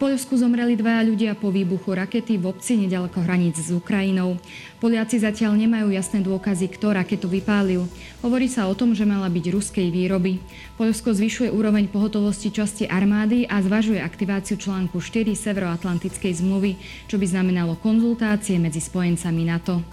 Poľsku 0.00 0.32
zomreli 0.32 0.80
dvaja 0.80 1.04
ľudia 1.04 1.36
po 1.36 1.52
výbuchu 1.52 1.92
rakety 1.92 2.40
v 2.40 2.48
obci 2.48 2.80
nedaleko 2.80 3.20
hraníc 3.20 3.60
s 3.60 3.68
Ukrajinou. 3.68 4.40
Poliaci 4.80 5.20
zatiaľ 5.20 5.60
nemajú 5.60 5.92
jasné 5.92 6.24
dôkazy, 6.24 6.72
kto 6.72 6.96
raketu 6.96 7.28
vypálil. 7.28 7.84
Hovorí 8.24 8.48
sa 8.48 8.64
o 8.64 8.72
tom, 8.72 8.96
že 8.96 9.04
mala 9.04 9.28
byť 9.28 9.52
ruskej 9.52 9.92
výroby. 9.92 10.40
Poľsko 10.80 11.12
zvyšuje 11.12 11.52
úroveň 11.52 11.92
pohotovosti 11.92 12.48
časti 12.48 12.88
armády 12.88 13.44
a 13.44 13.60
zvažuje 13.60 14.00
aktiváciu 14.00 14.56
článku 14.56 15.04
4 15.04 15.36
Severoatlantickej 15.36 16.32
zmluvy, 16.32 16.80
čo 17.04 17.20
by 17.20 17.26
znamenalo 17.28 17.76
konzultácie 17.76 18.56
medzi 18.56 18.80
spojencami 18.80 19.42
NATO. 19.44 19.84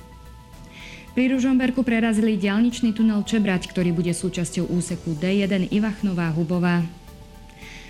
Pri 1.19 1.35
Ružomberku 1.35 1.83
prerazili 1.83 2.39
dialničný 2.39 2.95
tunel 2.95 3.27
Čebrať, 3.27 3.67
ktorý 3.75 3.91
bude 3.91 4.15
súčasťou 4.15 4.71
úseku 4.71 5.19
D1 5.19 5.67
Ivachnová 5.67 6.31
Hubová. 6.31 7.06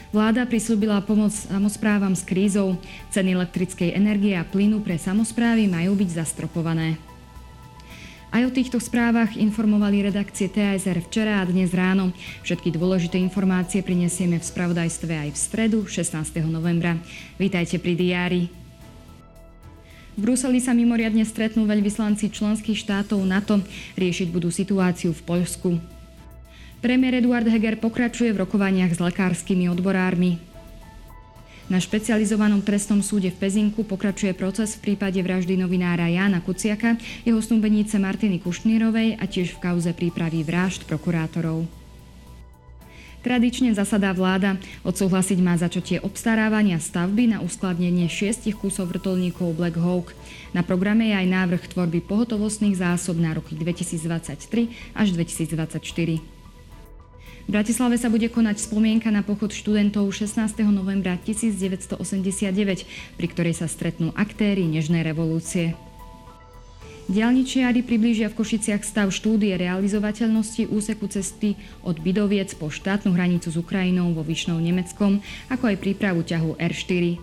Vláda 0.07 0.47
prislúbila 0.47 1.03
pomoc 1.03 1.35
samozprávam 1.35 2.15
s 2.15 2.23
krízou. 2.23 2.79
Ceny 3.11 3.35
elektrickej 3.35 3.91
energie 3.91 4.39
a 4.39 4.47
plynu 4.47 4.79
pre 4.79 4.95
samozprávy 4.95 5.67
majú 5.67 5.99
byť 5.99 6.09
zastropované. 6.23 6.95
Aj 8.27 8.43
o 8.43 8.51
týchto 8.51 8.79
správach 8.79 9.35
informovali 9.39 10.07
redakcie 10.07 10.51
TSR 10.51 10.99
včera 11.07 11.39
a 11.39 11.47
dnes 11.47 11.71
ráno. 11.71 12.11
Všetky 12.43 12.75
dôležité 12.75 13.19
informácie 13.19 13.83
prinesieme 13.83 14.39
v 14.39 14.47
spravodajstve 14.47 15.27
aj 15.27 15.29
v 15.31 15.37
stredu 15.39 15.79
16. 15.87 16.43
novembra. 16.47 16.99
Vítajte 17.39 17.79
pri 17.79 17.95
diári. 17.95 18.43
V 20.15 20.19
Bruseli 20.23 20.59
sa 20.59 20.75
mimoriadne 20.75 21.23
stretnú 21.23 21.67
veľvyslanci 21.67 22.31
členských 22.31 22.79
štátov 22.79 23.19
NATO. 23.23 23.59
Riešiť 23.99 24.27
budú 24.31 24.51
situáciu 24.51 25.11
v 25.15 25.21
Poľsku. 25.23 25.96
Premiér 26.77 27.25
Eduard 27.25 27.49
Heger 27.49 27.81
pokračuje 27.81 28.29
v 28.29 28.45
rokovaniach 28.45 28.93
s 28.93 29.01
lekárskymi 29.01 29.65
odborármi. 29.65 30.37
Na 31.67 31.81
špecializovanom 31.81 32.63
trestnom 32.63 33.03
súde 33.03 33.33
v 33.33 33.43
Pezinku 33.43 33.83
pokračuje 33.83 34.31
proces 34.37 34.77
v 34.77 34.93
prípade 34.93 35.19
vraždy 35.19 35.57
novinára 35.59 36.07
Jána 36.07 36.39
Kuciaka, 36.39 36.95
jeho 37.27 37.41
snúbenice 37.41 37.99
Martiny 37.99 38.39
Kušnírovej 38.39 39.19
a 39.19 39.25
tiež 39.25 39.57
v 39.57 39.61
kauze 39.67 39.91
prípravy 39.91 40.45
vražd 40.45 40.85
prokurátorov. 40.85 41.67
Tradične 43.25 43.73
zasadá 43.75 44.13
vláda. 44.15 44.55
Odsúhlasiť 44.87 45.41
má 45.41 45.57
začatie 45.59 45.97
obstarávania 45.99 46.79
stavby 46.79 47.35
na 47.35 47.43
uskladnenie 47.43 48.07
šiestich 48.07 48.55
kusov 48.55 48.93
vrtulníkov 48.95 49.57
Black 49.57 49.75
Hawk. 49.75 50.15
Na 50.53 50.63
programe 50.63 51.11
je 51.11 51.25
aj 51.25 51.27
návrh 51.27 51.63
tvorby 51.73 52.05
pohotovostných 52.05 52.79
zásob 52.79 53.19
na 53.19 53.35
roky 53.35 53.57
2023 53.57 54.95
až 54.95 55.07
2024. 55.11 56.36
V 57.47 57.55
Bratislave 57.55 57.95
sa 57.95 58.11
bude 58.11 58.27
konať 58.27 58.59
spomienka 58.59 59.07
na 59.07 59.23
pochod 59.23 59.47
študentov 59.55 60.11
16. 60.11 60.67
novembra 60.67 61.15
1989, 61.15 61.95
pri 63.15 63.27
ktorej 63.31 63.55
sa 63.55 63.71
stretnú 63.71 64.11
aktéry 64.19 64.67
Nežnej 64.67 64.99
revolúcie. 64.99 65.71
Dialničiari 67.07 67.87
priblížia 67.87 68.27
v 68.27 68.43
Košiciach 68.43 68.83
stav 68.83 69.15
štúdie 69.15 69.55
realizovateľnosti 69.55 70.67
úseku 70.67 71.07
cesty 71.07 71.55
od 71.87 72.03
Bidoviec 72.03 72.51
po 72.59 72.67
štátnu 72.67 73.15
hranicu 73.15 73.47
s 73.47 73.55
Ukrajinou 73.55 74.11
vo 74.11 74.27
Vyšnou 74.27 74.59
Nemeckom, 74.59 75.23
ako 75.47 75.71
aj 75.71 75.79
prípravu 75.79 76.27
ťahu 76.27 76.59
R4. 76.59 77.15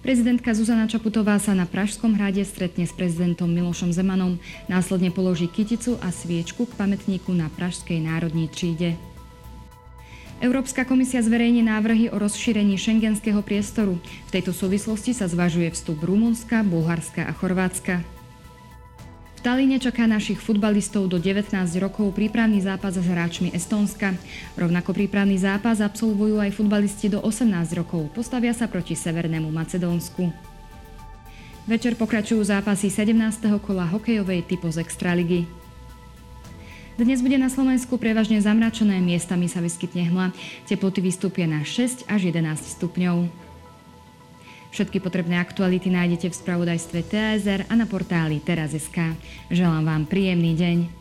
Prezidentka 0.00 0.56
Zuzana 0.56 0.88
Čaputová 0.88 1.36
sa 1.36 1.52
na 1.52 1.68
Pražskom 1.68 2.16
hrade 2.16 2.40
stretne 2.48 2.88
s 2.88 2.92
prezidentom 2.96 3.52
Milošom 3.52 3.92
Zemanom, 3.92 4.40
následne 4.64 5.12
položí 5.12 5.44
kyticu 5.44 6.00
a 6.00 6.08
sviečku 6.08 6.64
k 6.64 6.72
pamätníku 6.72 7.36
na 7.36 7.52
Pražskej 7.52 8.00
národní 8.00 8.48
tříde. 8.48 8.96
Európska 10.40 10.88
komisia 10.88 11.20
zverejní 11.20 11.60
návrhy 11.60 12.08
o 12.08 12.16
rozšírení 12.16 12.80
šengenského 12.80 13.44
priestoru. 13.44 14.00
V 14.00 14.30
tejto 14.32 14.56
súvislosti 14.56 15.12
sa 15.12 15.28
zvažuje 15.28 15.68
vstup 15.68 16.00
Rumunska, 16.00 16.64
Bulharska 16.64 17.28
a 17.28 17.32
Chorvátska. 17.36 18.19
Talíne 19.40 19.80
čaká 19.80 20.04
našich 20.04 20.36
futbalistov 20.36 21.08
do 21.08 21.16
19 21.16 21.56
rokov 21.80 22.12
prípravný 22.12 22.60
zápas 22.60 22.92
s 22.92 23.00
hráčmi 23.00 23.48
Estónska. 23.56 24.12
Rovnako 24.52 24.92
prípravný 24.92 25.40
zápas 25.40 25.80
absolvujú 25.80 26.36
aj 26.44 26.52
futbalisti 26.52 27.08
do 27.08 27.24
18 27.24 27.48
rokov. 27.72 28.12
Postavia 28.12 28.52
sa 28.52 28.68
proti 28.68 28.92
Severnému 28.92 29.48
Macedónsku. 29.48 30.28
Večer 31.64 31.96
pokračujú 31.96 32.44
zápasy 32.44 32.92
17. 32.92 33.16
kola 33.64 33.88
hokejovej 33.88 34.44
typu 34.44 34.68
z 34.68 34.84
Extraligy. 34.84 35.48
Dnes 37.00 37.24
bude 37.24 37.40
na 37.40 37.48
Slovensku 37.48 37.96
prevažne 37.96 38.44
zamračené, 38.44 39.00
miestami 39.00 39.48
sa 39.48 39.64
vyskytne 39.64 40.04
hmla. 40.04 40.36
Teploty 40.68 41.00
vystúpia 41.00 41.48
na 41.48 41.64
6 41.64 42.04
až 42.12 42.28
11 42.28 42.76
stupňov. 42.76 43.48
Všetky 44.70 45.02
potrebné 45.02 45.42
aktuality 45.42 45.90
nájdete 45.90 46.30
v 46.30 46.38
spravodajstve 46.38 46.98
TSR 47.10 47.60
a 47.66 47.74
na 47.74 47.90
portáli 47.90 48.38
teraz.sk. 48.38 49.18
Želám 49.50 49.82
vám 49.82 50.02
príjemný 50.06 50.54
deň. 50.54 50.99